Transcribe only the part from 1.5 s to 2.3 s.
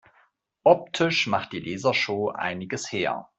die Lasershow